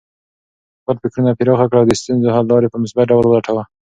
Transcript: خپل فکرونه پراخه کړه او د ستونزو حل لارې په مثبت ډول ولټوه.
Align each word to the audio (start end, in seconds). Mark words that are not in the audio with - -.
خپل 0.79 0.95
فکرونه 1.01 1.31
پراخه 1.39 1.65
کړه 1.69 1.79
او 1.81 1.87
د 1.89 1.93
ستونزو 2.01 2.33
حل 2.35 2.45
لارې 2.51 2.71
په 2.71 2.77
مثبت 2.83 3.05
ډول 3.11 3.25
ولټوه. 3.27 3.63